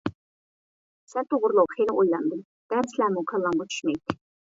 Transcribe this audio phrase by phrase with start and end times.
[1.11, 2.39] سەن توغرۇلۇق خېلى ئويلاندىم،
[2.73, 4.19] دەرسلەرمۇ كاللامغا چۈشمەيتتى.